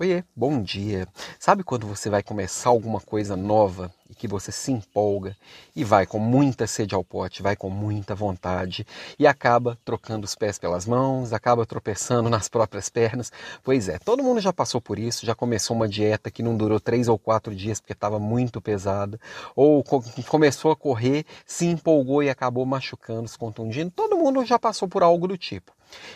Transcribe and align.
Oiê, 0.00 0.24
bom 0.34 0.62
dia. 0.62 1.06
Sabe 1.38 1.62
quando 1.62 1.86
você 1.86 2.08
vai 2.08 2.22
começar 2.22 2.70
alguma 2.70 3.02
coisa 3.02 3.36
nova 3.36 3.92
e 4.08 4.14
que 4.14 4.26
você 4.26 4.50
se 4.50 4.72
empolga 4.72 5.36
e 5.76 5.84
vai 5.84 6.06
com 6.06 6.18
muita 6.18 6.66
sede 6.66 6.94
ao 6.94 7.04
pote, 7.04 7.42
vai 7.42 7.54
com 7.54 7.68
muita 7.68 8.14
vontade 8.14 8.86
e 9.18 9.26
acaba 9.26 9.78
trocando 9.84 10.24
os 10.24 10.34
pés 10.34 10.58
pelas 10.58 10.86
mãos, 10.86 11.34
acaba 11.34 11.66
tropeçando 11.66 12.30
nas 12.30 12.48
próprias 12.48 12.88
pernas? 12.88 13.30
Pois 13.62 13.90
é, 13.90 13.98
todo 13.98 14.22
mundo 14.22 14.40
já 14.40 14.54
passou 14.54 14.80
por 14.80 14.98
isso, 14.98 15.26
já 15.26 15.34
começou 15.34 15.76
uma 15.76 15.86
dieta 15.86 16.30
que 16.30 16.42
não 16.42 16.56
durou 16.56 16.80
três 16.80 17.06
ou 17.06 17.18
quatro 17.18 17.54
dias 17.54 17.78
porque 17.78 17.92
estava 17.92 18.18
muito 18.18 18.58
pesada, 18.58 19.20
ou 19.54 19.84
começou 20.26 20.72
a 20.72 20.76
correr, 20.76 21.26
se 21.44 21.66
empolgou 21.66 22.22
e 22.22 22.30
acabou 22.30 22.64
machucando, 22.64 23.28
se 23.28 23.36
contundindo. 23.36 23.90
Todo 23.90 24.16
mundo 24.16 24.46
já 24.46 24.58
passou 24.58 24.88
por 24.88 25.02
algo 25.02 25.28
do 25.28 25.36
tipo. 25.36 25.74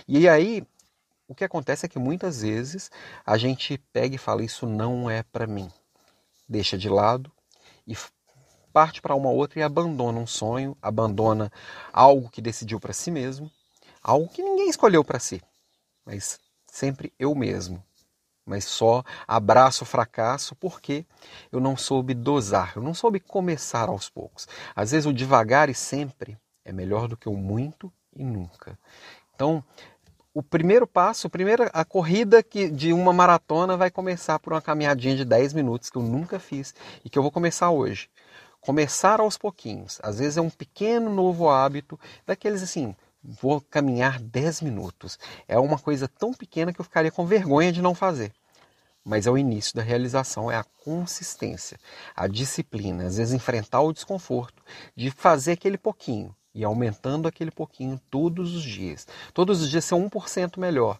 E 0.08 0.26
aí 0.28 0.62
o 1.26 1.34
que 1.34 1.44
acontece 1.44 1.86
é 1.86 1.88
que 1.88 1.98
muitas 1.98 2.42
vezes 2.42 2.90
a 3.24 3.36
gente 3.36 3.78
pega 3.92 4.14
e 4.14 4.18
fala: 4.18 4.42
Isso 4.42 4.66
não 4.66 5.08
é 5.08 5.22
para 5.22 5.46
mim. 5.46 5.70
Deixa 6.48 6.76
de 6.76 6.88
lado 6.88 7.32
e 7.86 7.96
parte 8.72 9.00
para 9.00 9.14
uma 9.14 9.30
outra 9.30 9.60
e 9.60 9.62
abandona 9.62 10.18
um 10.18 10.26
sonho, 10.26 10.76
abandona 10.82 11.50
algo 11.92 12.28
que 12.28 12.42
decidiu 12.42 12.80
para 12.80 12.92
si 12.92 13.10
mesmo, 13.10 13.50
algo 14.02 14.28
que 14.28 14.42
ninguém 14.42 14.68
escolheu 14.68 15.04
para 15.04 15.20
si, 15.20 15.40
mas 16.04 16.40
sempre 16.66 17.12
eu 17.18 17.34
mesmo. 17.34 17.82
Mas 18.44 18.66
só 18.66 19.02
abraço 19.26 19.84
o 19.84 19.86
fracasso 19.86 20.54
porque 20.56 21.06
eu 21.50 21.60
não 21.60 21.78
soube 21.78 22.12
dosar, 22.12 22.74
eu 22.76 22.82
não 22.82 22.92
soube 22.92 23.18
começar 23.18 23.88
aos 23.88 24.10
poucos. 24.10 24.46
Às 24.76 24.90
vezes 24.90 25.06
o 25.06 25.14
devagar 25.14 25.70
e 25.70 25.74
sempre 25.74 26.36
é 26.62 26.72
melhor 26.72 27.08
do 27.08 27.16
que 27.16 27.28
o 27.28 27.36
muito 27.36 27.90
e 28.14 28.22
nunca. 28.22 28.78
Então, 29.34 29.64
o 30.34 30.42
primeiro 30.42 30.84
passo, 30.84 31.28
a 31.28 31.30
primeira 31.30 31.70
a 31.72 31.84
corrida 31.84 32.42
que, 32.42 32.68
de 32.68 32.92
uma 32.92 33.12
maratona 33.12 33.76
vai 33.76 33.88
começar 33.88 34.40
por 34.40 34.52
uma 34.52 34.60
caminhadinha 34.60 35.14
de 35.14 35.24
10 35.24 35.52
minutos 35.52 35.88
que 35.88 35.96
eu 35.96 36.02
nunca 36.02 36.40
fiz 36.40 36.74
e 37.04 37.08
que 37.08 37.16
eu 37.16 37.22
vou 37.22 37.30
começar 37.30 37.70
hoje. 37.70 38.10
Começar 38.60 39.20
aos 39.20 39.38
pouquinhos. 39.38 40.00
Às 40.02 40.18
vezes 40.18 40.36
é 40.36 40.40
um 40.40 40.50
pequeno 40.50 41.08
novo 41.08 41.48
hábito, 41.48 41.98
daqueles 42.26 42.64
assim, 42.64 42.96
vou 43.22 43.60
caminhar 43.60 44.18
10 44.18 44.62
minutos. 44.62 45.20
É 45.46 45.56
uma 45.56 45.78
coisa 45.78 46.08
tão 46.08 46.34
pequena 46.34 46.72
que 46.72 46.80
eu 46.80 46.84
ficaria 46.84 47.12
com 47.12 47.24
vergonha 47.24 47.70
de 47.70 47.80
não 47.80 47.94
fazer. 47.94 48.32
Mas 49.04 49.28
é 49.28 49.30
o 49.30 49.38
início 49.38 49.76
da 49.76 49.82
realização, 49.82 50.50
é 50.50 50.56
a 50.56 50.64
consistência, 50.82 51.78
a 52.16 52.26
disciplina, 52.26 53.04
às 53.04 53.18
vezes 53.18 53.34
enfrentar 53.34 53.82
o 53.82 53.92
desconforto 53.92 54.64
de 54.96 55.12
fazer 55.12 55.52
aquele 55.52 55.78
pouquinho 55.78 56.34
e 56.54 56.64
aumentando 56.64 57.26
aquele 57.26 57.50
pouquinho 57.50 58.00
todos 58.10 58.54
os 58.54 58.62
dias. 58.62 59.06
Todos 59.32 59.60
os 59.60 59.70
dias 59.70 59.84
ser 59.84 59.94
1% 59.94 60.58
melhor. 60.58 60.98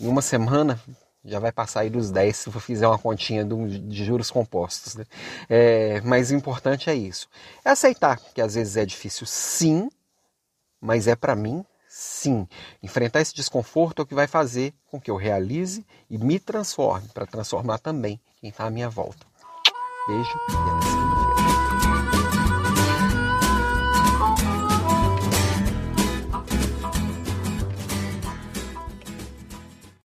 Em 0.00 0.06
uma 0.06 0.22
semana 0.22 0.80
já 1.24 1.38
vai 1.38 1.52
passar 1.52 1.80
aí 1.80 1.90
dos 1.90 2.10
10 2.10 2.36
se 2.36 2.48
eu 2.48 2.52
fizer 2.60 2.86
uma 2.86 2.98
continha 2.98 3.44
de 3.44 4.04
juros 4.04 4.30
compostos. 4.30 4.96
Né? 4.96 5.04
É, 5.48 6.00
mas 6.02 6.30
o 6.30 6.34
importante 6.34 6.90
é 6.90 6.94
isso. 6.94 7.28
É 7.64 7.70
aceitar 7.70 8.18
que 8.34 8.40
às 8.40 8.54
vezes 8.54 8.76
é 8.76 8.84
difícil 8.84 9.26
sim, 9.26 9.88
mas 10.80 11.06
é 11.06 11.14
para 11.14 11.36
mim 11.36 11.64
sim. 11.88 12.46
Enfrentar 12.82 13.20
esse 13.20 13.34
desconforto 13.34 14.00
é 14.00 14.02
o 14.02 14.06
que 14.06 14.14
vai 14.14 14.26
fazer 14.26 14.72
com 14.90 15.00
que 15.00 15.10
eu 15.10 15.16
realize 15.16 15.84
e 16.08 16.16
me 16.16 16.38
transforme, 16.38 17.08
para 17.08 17.26
transformar 17.26 17.78
também 17.78 18.20
quem 18.40 18.50
está 18.50 18.66
à 18.66 18.70
minha 18.70 18.88
volta. 18.88 19.26
Beijo 20.06 20.30
e 20.48 20.52
até. 20.52 21.27